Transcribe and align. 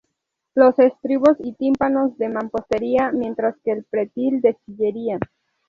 Los 0.55 0.79
estribos 0.79 1.37
y 1.37 1.53
tímpanos 1.53 2.17
de 2.17 2.27
mampostería, 2.27 3.11
mientras 3.11 3.55
que 3.63 3.71
el 3.71 3.83
pretil 3.83 4.41
de 4.41 4.57
sillería. 4.65 5.19